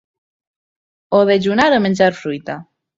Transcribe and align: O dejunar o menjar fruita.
O 1.19 1.21
dejunar 1.31 1.71
o 1.77 1.83
menjar 1.85 2.13
fruita. 2.21 2.55